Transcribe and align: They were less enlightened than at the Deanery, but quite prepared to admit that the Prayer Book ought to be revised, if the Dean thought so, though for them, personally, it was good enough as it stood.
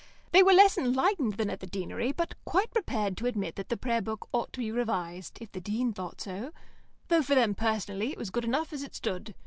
They 0.31 0.41
were 0.41 0.51
less 0.53 0.79
enlightened 0.79 1.33
than 1.33 1.51
at 1.51 1.59
the 1.59 1.67
Deanery, 1.67 2.11
but 2.11 2.33
quite 2.43 2.71
prepared 2.73 3.15
to 3.17 3.27
admit 3.27 3.53
that 3.55 3.69
the 3.69 3.77
Prayer 3.77 4.01
Book 4.01 4.27
ought 4.33 4.51
to 4.53 4.59
be 4.59 4.71
revised, 4.71 5.37
if 5.39 5.51
the 5.51 5.61
Dean 5.61 5.93
thought 5.93 6.19
so, 6.19 6.51
though 7.09 7.21
for 7.21 7.35
them, 7.35 7.53
personally, 7.53 8.11
it 8.11 8.17
was 8.17 8.31
good 8.31 8.43
enough 8.45 8.73
as 8.73 8.81
it 8.81 8.95
stood. 8.95 9.35